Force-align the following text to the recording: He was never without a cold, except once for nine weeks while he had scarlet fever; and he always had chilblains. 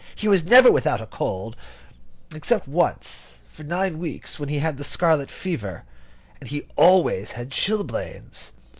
He 0.15 0.27
was 0.27 0.43
never 0.43 0.71
without 0.71 0.99
a 0.99 1.05
cold, 1.05 1.55
except 2.33 2.67
once 2.67 3.41
for 3.47 3.61
nine 3.61 3.99
weeks 3.99 4.39
while 4.39 4.49
he 4.49 4.57
had 4.57 4.83
scarlet 4.83 5.29
fever; 5.29 5.83
and 6.39 6.49
he 6.49 6.63
always 6.75 7.33
had 7.33 7.51
chilblains. 7.51 8.51